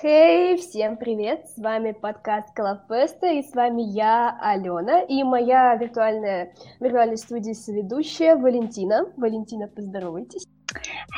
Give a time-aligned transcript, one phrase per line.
[0.00, 1.46] Хей, hey, всем привет!
[1.54, 8.36] С вами подкаст Колофеста, и с вами я, Алена, и моя виртуальная, виртуальная студия соведущая
[8.36, 9.12] Валентина.
[9.18, 10.46] Валентина, поздоровайтесь.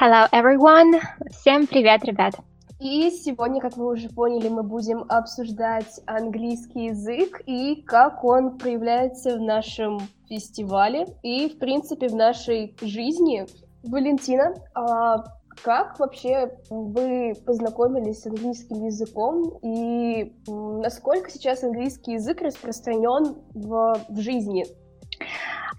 [0.00, 1.00] Hello, everyone!
[1.30, 2.34] Всем привет, ребят!
[2.80, 9.37] И сегодня, как вы уже поняли, мы будем обсуждать английский язык и как он проявляется
[9.37, 13.46] в нашем фестивале и, в принципе, в нашей жизни.
[13.85, 15.24] Валентина, а
[15.62, 24.20] как вообще вы познакомились с английским языком и насколько сейчас английский язык распространен в, в
[24.20, 24.66] жизни?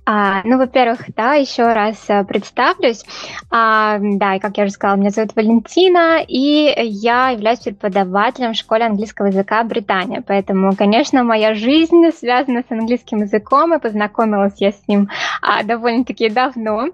[0.05, 3.05] А, ну, во-первых, да, еще раз э, представлюсь.
[3.49, 8.57] А, да, и как я уже сказала, меня зовут Валентина, и я являюсь преподавателем в
[8.57, 10.21] школе английского языка Британия.
[10.25, 15.09] Поэтому, конечно, моя жизнь связана с английским языком, и познакомилась я с ним
[15.41, 16.89] а, довольно-таки давно.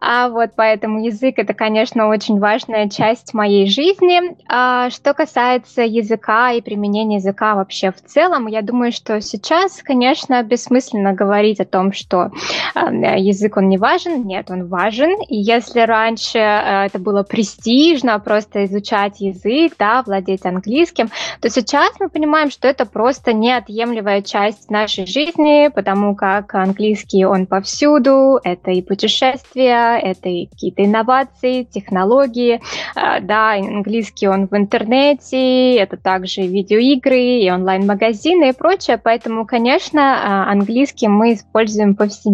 [0.00, 4.20] А, вот, поэтому язык это, конечно, очень важная часть моей жизни.
[4.48, 10.42] А, что касается языка и применения языка вообще в целом, я думаю, что сейчас, конечно,
[10.42, 12.30] бессмысленно говорить о том, что
[12.74, 15.20] язык он не важен, нет, он важен.
[15.28, 21.94] И если раньше э, это было престижно просто изучать язык, да, владеть английским, то сейчас
[22.00, 28.70] мы понимаем, что это просто неотъемлемая часть нашей жизни, потому как английский он повсюду, это
[28.70, 32.60] и путешествия, это и какие-то инновации, технологии,
[32.96, 40.50] э, да, английский он в интернете, это также видеоигры, и онлайн-магазины и прочее, поэтому, конечно,
[40.50, 42.27] английский мы используем повсеместно.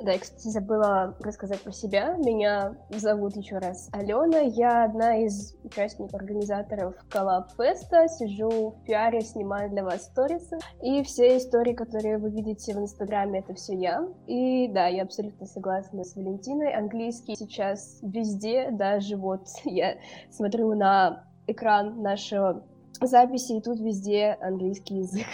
[0.00, 2.16] Да, я, кстати, забыла рассказать про себя.
[2.16, 4.38] Меня зовут еще раз Алена.
[4.38, 8.08] Я одна из участников, организаторов Collab Феста.
[8.08, 10.58] Сижу в пиаре, снимаю для вас сторисы.
[10.82, 14.06] И все истории, которые вы видите в Инстаграме, это все я.
[14.26, 16.72] И да, я абсолютно согласна с Валентиной.
[16.74, 19.96] Английский сейчас везде, даже вот я
[20.30, 22.64] смотрю на экран нашего
[23.00, 25.26] записи, и тут везде английский язык.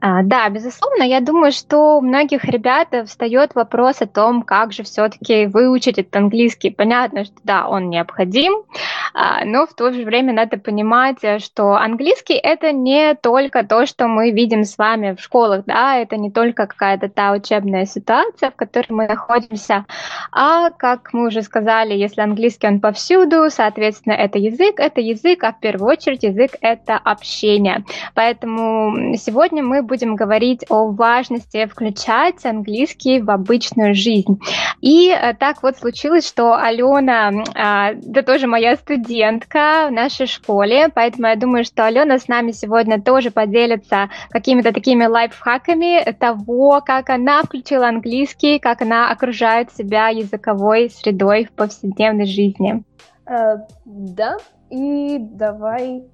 [0.00, 4.82] А, да, безусловно, я думаю, что у многих ребят встает вопрос о том, как же
[4.82, 6.70] все-таки выучить этот английский.
[6.70, 8.64] Понятно, что да, он необходим,
[9.12, 14.08] а, но в то же время надо понимать, что английский это не только то, что
[14.08, 18.56] мы видим с вами в школах, да, это не только какая-то та учебная ситуация, в
[18.56, 19.84] которой мы находимся,
[20.32, 25.52] а, как мы уже сказали, если английский он повсюду, соответственно, это язык, это язык, а
[25.52, 27.84] в первую очередь язык это общение.
[28.14, 34.40] Поэтому сегодня мы будем говорить о важности включать английский в обычную жизнь.
[34.80, 41.28] И э, так вот случилось, что Алена, это тоже моя студентка в нашей школе, поэтому
[41.28, 47.42] я думаю, что Алена с нами сегодня тоже поделится какими-то такими лайфхаками того, как она
[47.42, 52.82] включила английский, как она окружает себя языковой средой в повседневной жизни.
[53.26, 54.36] Uh, да,
[54.70, 56.04] и давай,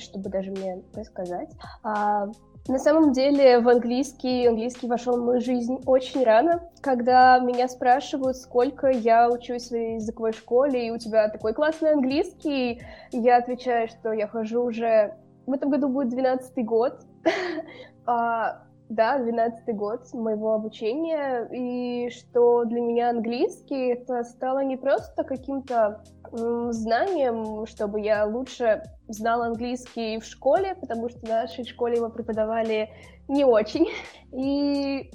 [0.00, 1.50] чтобы даже мне рассказать.
[1.84, 2.32] Uh,
[2.68, 8.36] на самом деле в английский, английский вошел в мою жизнь очень рано, когда меня спрашивают,
[8.36, 14.12] сколько я учусь в языковой школе, и у тебя такой классный английский, я отвечаю, что
[14.12, 15.16] я хожу уже...
[15.46, 17.00] В этом году будет 12 год.
[18.06, 25.24] а, да, 12 год моего обучения, и что для меня английский это стало не просто
[25.24, 32.08] каким-то знанием, чтобы я лучше знала английский в школе, потому что в нашей школе его
[32.08, 32.90] преподавали
[33.32, 33.88] не очень.
[34.32, 35.10] И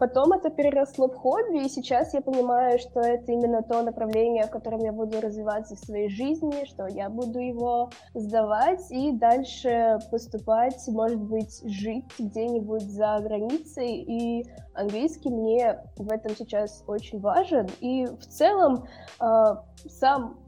[0.00, 4.50] потом это переросло в хобби, и сейчас я понимаю, что это именно то направление, в
[4.50, 10.82] котором я буду развиваться в своей жизни, что я буду его сдавать и дальше поступать,
[10.88, 13.98] может быть, жить где-нибудь за границей.
[13.98, 17.68] И английский мне в этом сейчас очень важен.
[17.80, 18.86] И в целом
[19.20, 20.40] а, сам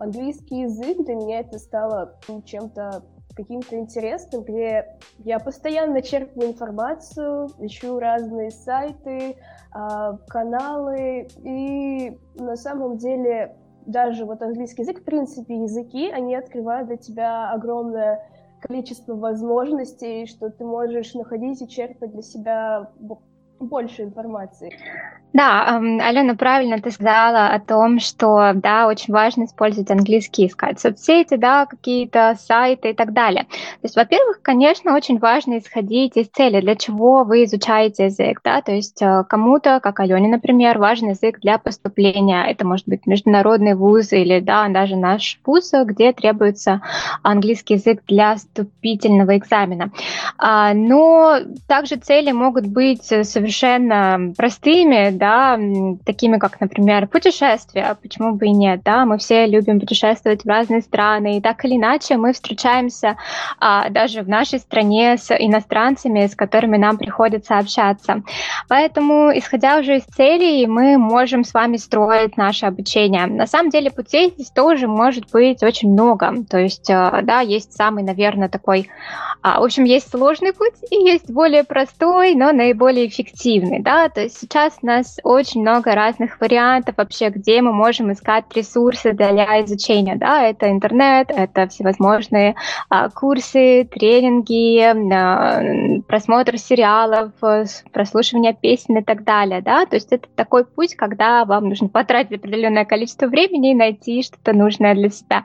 [0.00, 3.04] английский язык для меня это стало чем-то
[3.38, 9.36] каким-то интересным, где я постоянно черпаю информацию, ищу разные сайты,
[9.70, 13.56] а, каналы, и на самом деле
[13.86, 18.26] даже вот английский язык, в принципе, языки, они открывают для тебя огромное
[18.60, 22.90] количество возможностей, что ты можешь находить и черпать для себя
[23.60, 24.72] больше информации.
[25.34, 31.36] Да, Алена, правильно ты сказала о том, что, да, очень важно использовать английский, искать соцсети,
[31.36, 33.44] да, какие-то сайты и так далее.
[33.44, 38.62] То есть, во-первых, конечно, очень важно исходить из цели, для чего вы изучаете язык, да,
[38.62, 43.74] то есть э, кому-то, как Алене, например, важен язык для поступления, это может быть международный
[43.74, 46.80] вуз или, да, даже наш вуз, где требуется
[47.22, 49.90] английский язык для вступительного экзамена.
[50.38, 55.58] А, но также цели могут быть совершенно простыми, да, да,
[56.06, 60.80] такими как, например, путешествия, почему бы и нет, да, мы все любим путешествовать в разные
[60.80, 63.16] страны, и так или иначе мы встречаемся
[63.60, 68.22] а, даже в нашей стране с иностранцами, с которыми нам приходится общаться.
[68.68, 73.26] Поэтому, исходя уже из целей, мы можем с вами строить наше обучение.
[73.26, 77.74] На самом деле путей здесь тоже может быть очень много, то есть, а, да, есть
[77.74, 78.88] самый, наверное, такой,
[79.42, 84.22] а, в общем, есть сложный путь и есть более простой, но наиболее эффективный, да, то
[84.22, 89.64] есть сейчас у нас очень много разных вариантов вообще, где мы можем искать ресурсы для
[89.64, 92.54] изучения, да, это интернет, это всевозможные
[92.88, 97.32] а, курсы, тренинги, а, просмотр сериалов,
[97.92, 102.38] прослушивание песен и так далее, да, то есть это такой путь, когда вам нужно потратить
[102.38, 105.44] определенное количество времени и найти что-то нужное для себя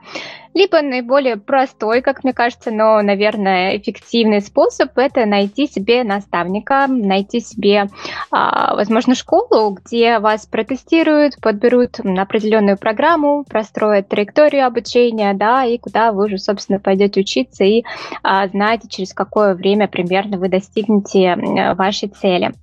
[0.54, 7.40] либо наиболее простой, как мне кажется, но, наверное, эффективный способ– это найти себе наставника, найти
[7.40, 7.88] себе,
[8.32, 16.12] а, возможно, школу, где вас протестируют, подберут определенную программу, простроят траекторию обучения, да, и куда
[16.12, 17.84] вы уже, собственно, пойдете учиться и
[18.22, 21.36] а, знаете, через какое время примерно вы достигнете
[21.76, 22.54] вашей цели.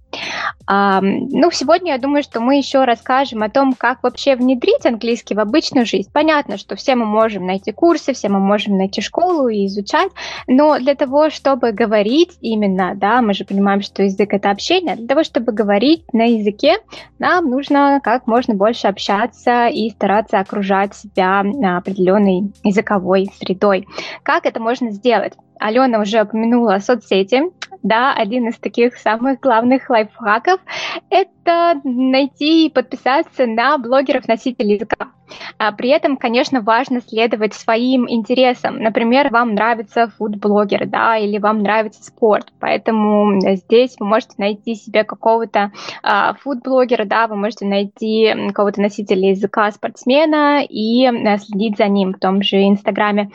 [0.68, 5.40] Ну, сегодня я думаю, что мы еще расскажем о том, как вообще внедрить английский в
[5.40, 6.10] обычную жизнь.
[6.12, 10.10] Понятно, что все мы можем найти курсы, все мы можем найти школу и изучать,
[10.46, 15.08] но для того, чтобы говорить именно, да, мы же понимаем, что язык это общение, для
[15.08, 16.78] того, чтобы говорить на языке,
[17.18, 21.40] нам нужно как можно больше общаться и стараться окружать себя
[21.76, 23.86] определенной языковой средой.
[24.22, 25.34] Как это можно сделать?
[25.58, 27.42] Алена уже упомянула соцсети.
[27.82, 30.60] Да, один из таких самых главных лайфхаков–
[31.10, 35.12] это найти и подписаться на блогеров-носителей языка.
[35.58, 38.78] А при этом, конечно, важно следовать своим интересам.
[38.82, 42.52] Например, вам нравится фуд-блогер, да, или вам нравится спорт.
[42.58, 45.72] Поэтому здесь вы можете найти себе какого-то
[46.02, 52.12] а, фуд-блогера, да, вы можете найти какого-то носителя языка спортсмена и а, следить за ним
[52.12, 53.30] в том же Инстаграме.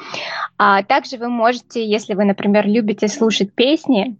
[0.57, 4.18] А, также вы можете, если вы, например, любите слушать песни,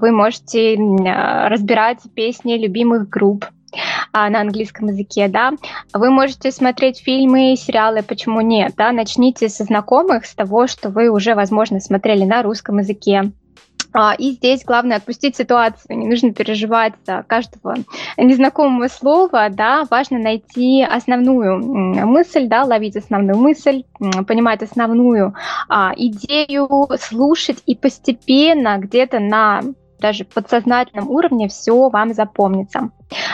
[0.00, 3.46] вы можете а, разбирать песни любимых групп,
[4.12, 5.52] а, на английском языке, да,
[5.92, 11.10] вы можете смотреть фильмы, сериалы, почему нет, да, начните со знакомых, с того, что вы
[11.10, 13.30] уже, возможно, смотрели на русском языке, а,
[14.18, 17.76] и здесь главное отпустить ситуацию, не нужно переживать за каждого
[18.16, 21.58] незнакомого слова, да, важно найти основную
[22.06, 23.84] мысль, да, ловить основную мысль,
[24.26, 25.34] понимать основную
[25.68, 29.62] а, идею, слушать и постепенно где-то на
[29.98, 32.90] даже подсознательном уровне все вам запомнится.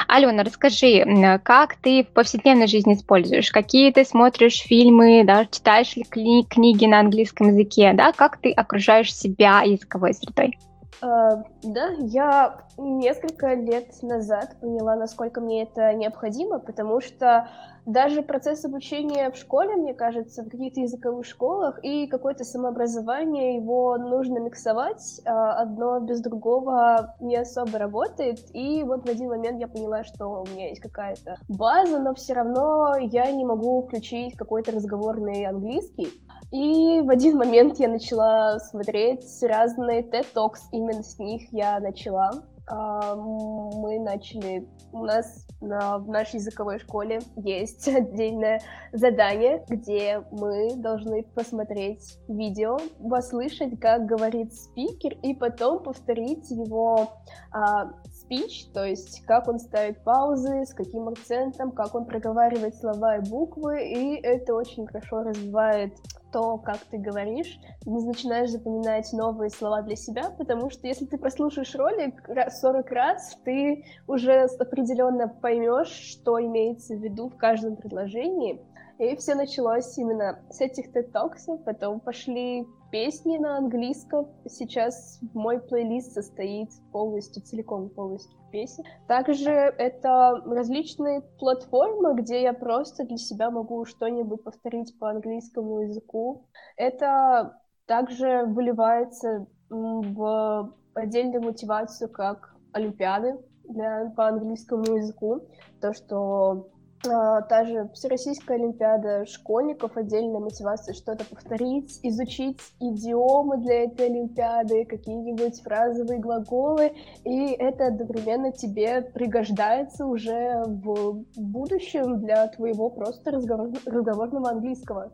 [0.08, 1.04] Алена, расскажи,
[1.42, 3.50] как ты в повседневной жизни используешь?
[3.50, 8.12] Какие ты смотришь фильмы, да, читаешь ли кни- книги на английском языке, да?
[8.12, 10.58] Как ты окружаешь себя языковой средой?
[11.04, 17.50] Uh, да, я несколько лет назад поняла, насколько мне это необходимо, потому что
[17.84, 23.98] даже процесс обучения в школе, мне кажется, в каких-то языковых школах и какое-то самообразование, его
[23.98, 29.68] нужно миксовать, а, одно без другого не особо работает, и вот в один момент я
[29.68, 34.72] поняла, что у меня есть какая-то база, но все равно я не могу включить какой-то
[34.72, 36.08] разговорный английский,
[36.54, 42.30] и в один момент я начала смотреть разные TED Talks, именно с них я начала.
[42.68, 48.60] А, мы начали, у нас на, в нашей языковой школе есть отдельное
[48.92, 52.78] задание, где мы должны посмотреть видео,
[53.10, 57.14] послышать, как говорит спикер, и потом повторить его
[57.50, 63.16] а, спич, то есть как он ставит паузы, с каким акцентом, как он проговаривает слова
[63.16, 65.92] и буквы, и это очень хорошо развивает
[66.34, 71.16] то, как ты говоришь, ты начинаешь запоминать новые слова для себя, потому что если ты
[71.16, 78.60] прослушаешь ролик 40 раз, ты уже определенно поймешь, что имеется в виду в каждом предложении,
[78.98, 84.28] и все началось именно с этих TED-токсов, потом пошли песни на английском.
[84.46, 88.84] Сейчас мой плейлист состоит полностью, целиком полностью песен.
[89.08, 96.46] Также это различные платформы, где я просто для себя могу что-нибудь повторить по английскому языку.
[96.76, 105.48] Это также выливается в отдельную мотивацию, как олимпиады для, по английскому языку.
[105.80, 106.68] То, что
[107.04, 115.62] та же Всероссийская Олимпиада школьников, отдельная мотивация что-то повторить, изучить идиомы для этой Олимпиады, какие-нибудь
[115.62, 116.92] фразовые глаголы,
[117.24, 123.70] и это одновременно тебе пригождается уже в будущем для твоего просто разговор...
[123.86, 125.10] разговорного английского.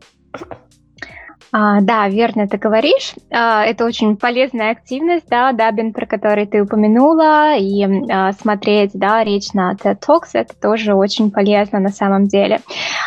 [1.51, 3.13] А, да, верно ты говоришь.
[3.31, 9.23] А, это очень полезная активность, да, дабин, про который ты упомянула, и а, смотреть, да,
[9.23, 12.61] речь на TED Talks, это тоже очень полезно на самом деле.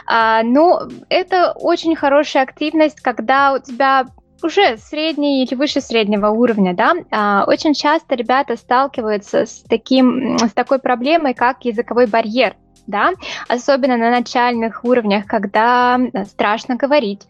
[0.06, 4.06] А, ну, это очень хорошая активность, когда у тебя
[4.42, 10.52] уже средний или выше среднего уровня, да, а, очень часто ребята сталкиваются с таким, с
[10.52, 12.54] такой проблемой, как языковой барьер,
[12.86, 13.12] да,
[13.48, 17.22] особенно на начальных уровнях, когда э, страшно говорить,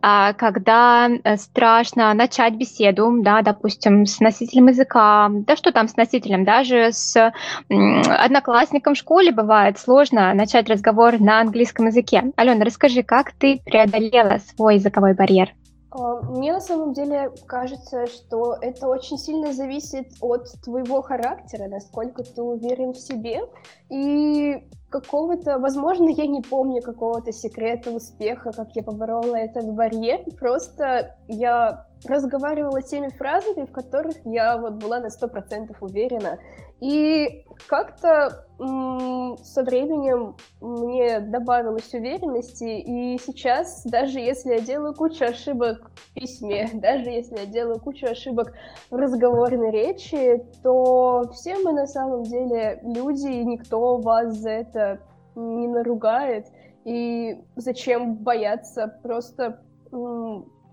[0.00, 5.96] а, когда э, страшно начать беседу, да, допустим, с носителем языка, да что там с
[5.96, 7.32] носителем, даже с
[7.68, 12.32] одноклассником в школе бывает сложно начать разговор на английском языке.
[12.36, 15.52] Алена, расскажи, как ты преодолела свой языковой барьер?
[15.94, 22.22] А, мне на самом деле кажется, что это очень сильно зависит от твоего характера, насколько
[22.22, 23.42] ты уверен в себе
[23.90, 31.16] и какого-то, возможно, я не помню какого-то секрета успеха, как я поборола этот барьер, просто
[31.26, 36.38] я разговаривала теми фразами, в которых я вот была на сто процентов уверена.
[36.80, 45.92] И как-то со временем мне добавилось уверенности, и сейчас, даже если я делаю кучу ошибок
[45.94, 48.52] в письме, даже если я делаю кучу ошибок
[48.90, 55.00] в разговорной речи, то все мы на самом деле люди, и никто вас за это
[55.36, 56.48] не наругает.
[56.84, 58.92] И зачем бояться?
[59.04, 59.62] Просто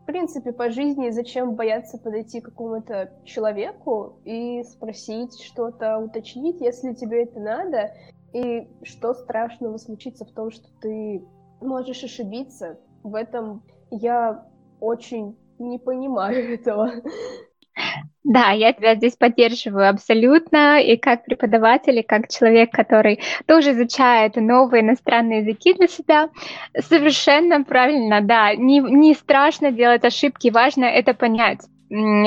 [0.09, 7.25] принципе, по жизни зачем бояться подойти к какому-то человеку и спросить что-то, уточнить, если тебе
[7.25, 7.93] это надо,
[8.33, 11.23] и что страшного случится в том, что ты
[11.61, 12.79] можешь ошибиться.
[13.03, 14.47] В этом я
[14.79, 16.89] очень не понимаю этого.
[18.23, 20.81] Да, я тебя здесь поддерживаю абсолютно.
[20.81, 26.29] И как преподаватель, и как человек, который тоже изучает новые иностранные языки для себя,
[26.77, 28.53] совершенно правильно, да.
[28.55, 31.61] Не, не страшно делать ошибки, важно это понять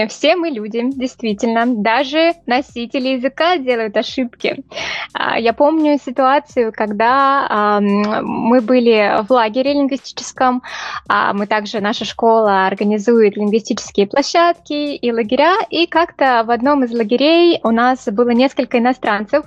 [0.09, 1.66] все мы люди, действительно.
[1.66, 4.64] Даже носители языка делают ошибки.
[5.12, 10.62] А, я помню ситуацию, когда мы были в лагере лингвистическом.
[11.09, 15.57] А, мы также, наша школа организует лингвистические площадки и лагеря.
[15.71, 19.47] И как-то в одном из лагерей у нас было несколько иностранцев,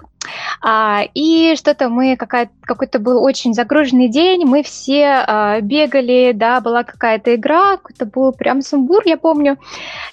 [1.13, 7.35] и что-то мы, какой-то был очень загруженный день, мы все а, бегали, да, была какая-то
[7.35, 9.57] игра, какой-то был прям сумбур, я помню.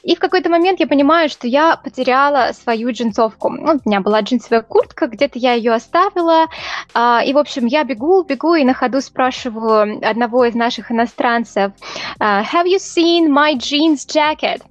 [0.03, 3.49] И в какой-то момент я понимаю, что я потеряла свою джинсовку.
[3.51, 6.47] Ну, у меня была джинсовая куртка, где-то я ее оставила.
[6.95, 11.73] А, и, в общем, я бегу, бегу и на ходу спрашиваю одного из наших иностранцев,
[12.21, 14.63] «Have you seen my jeans jacket?»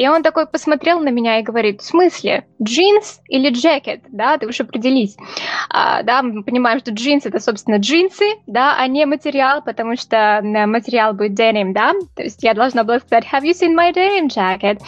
[0.00, 4.46] И он такой посмотрел на меня и говорит, в смысле, джинс или джекет, да, ты
[4.46, 5.14] уж определись.
[5.68, 10.40] А, да, мы понимаем, что джинс это, собственно, джинсы, да, а не материал, потому что
[10.42, 14.28] материал будет denim, да, то есть я должна была сказать, have you seen my denim
[14.28, 14.80] jacket?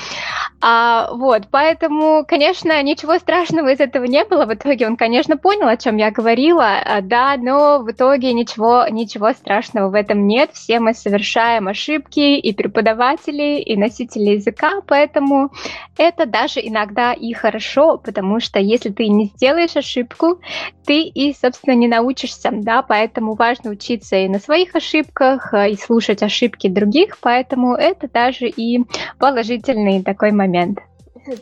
[0.63, 5.69] А, вот, поэтому, конечно, ничего страшного из этого не было, в итоге он, конечно, понял,
[5.69, 10.53] о чем я говорила, а, да, но в итоге ничего, ничего страшного в этом нет,
[10.55, 15.51] все мы совершаем ошибки, и преподаватели, и носители языка, поэтому Поэтому
[15.99, 20.39] это даже иногда и хорошо, потому что если ты не сделаешь ошибку,
[20.87, 25.77] ты и, собственно, не научишься, да, поэтому важно учиться и на своих ошибках, э, и
[25.77, 28.85] слушать ошибки других, поэтому это даже и
[29.19, 30.79] положительный такой момент.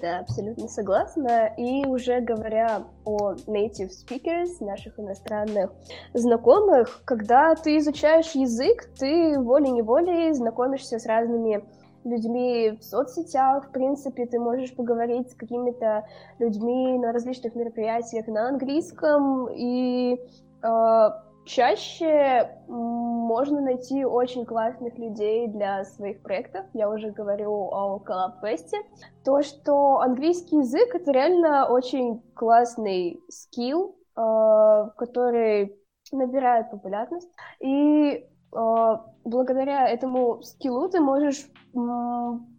[0.00, 1.52] Да, абсолютно согласна.
[1.58, 5.70] И уже говоря о native speakers, наших иностранных
[6.14, 11.62] знакомых, когда ты изучаешь язык, ты волей-неволей знакомишься с разными
[12.04, 16.06] людьми в соцсетях, в принципе, ты можешь поговорить с какими-то
[16.38, 20.18] людьми на различных мероприятиях на английском, и
[20.62, 21.10] э,
[21.44, 26.66] чаще можно найти очень классных людей для своих проектов.
[26.72, 28.78] Я уже говорю о коллаб-фесте.
[29.24, 35.76] То, что английский язык— это реально очень классный скилл, э, который
[36.12, 37.30] набирает популярность.
[37.60, 41.46] И э, благодаря этому скиллу ты можешь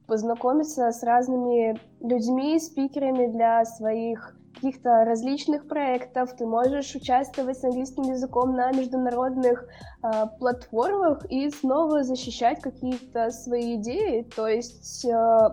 [0.08, 8.04] познакомиться с разными людьми, спикерами для своих каких-то различных проектов, ты можешь участвовать с английским
[8.04, 9.66] языком на международных
[10.04, 14.30] э, платформах и снова защищать какие-то свои идеи.
[14.36, 15.12] То есть э,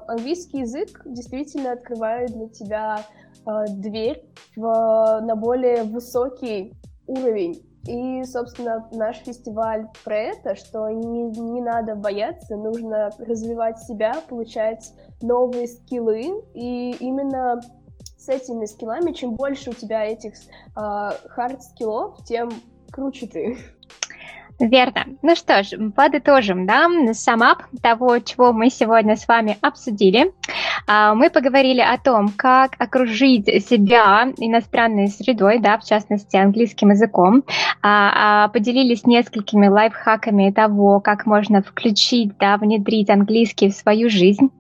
[0.09, 3.01] английский язык действительно открывает для тебя
[3.47, 4.25] э, дверь
[4.57, 6.75] в, на более высокий
[7.07, 7.68] уровень.
[7.87, 14.93] И, собственно, наш фестиваль про это, что не, не надо бояться, нужно развивать себя, получать
[15.23, 17.61] новые скиллы, и именно
[18.19, 20.35] с этими скиллами, чем больше у тебя этих
[20.75, 22.51] хард-скиллов, тем
[22.91, 23.57] круче ты.
[24.61, 25.05] Верно.
[25.23, 30.33] Ну что ж, подытожим, да, wrap-up того, чего мы сегодня с вами обсудили.
[30.89, 37.45] А, мы поговорили о том, как окружить себя иностранной средой, да, в частности, английским языком.
[37.83, 44.51] А, а, поделились несколькими лайфхаками того, как можно включить, да, внедрить английский в свою жизнь.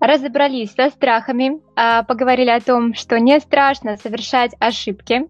[0.00, 1.60] Разобрались со страхами,
[2.06, 5.26] поговорили о том, что не страшно совершать ошибки.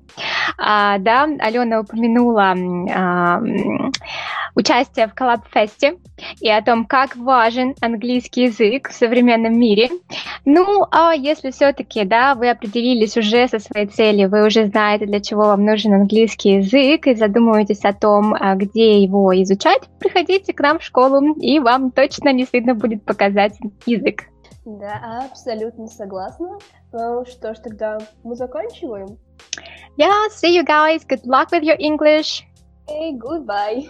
[0.58, 2.54] Да, Алена упомянула
[4.54, 5.98] участие в Коллабфесте
[6.40, 9.90] и о том, как важен английский язык в современном мире.
[10.44, 15.20] Ну, а если все-таки, да, вы определились уже со своей целью, вы уже знаете, для
[15.20, 20.60] чего вам нужен английский язык и задумываетесь о том, а, где его изучать, приходите к
[20.60, 24.24] нам в школу, и вам точно не стыдно будет показать язык.
[24.64, 26.58] Да, абсолютно согласна.
[26.92, 29.18] Ну что ж, тогда мы заканчиваем.
[29.96, 31.04] Yeah, see you guys.
[31.06, 32.44] Good luck with your English.
[32.88, 33.86] Hey, goodbye.